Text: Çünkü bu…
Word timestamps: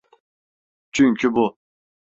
Çünkü 0.91 1.33
bu… 1.35 1.57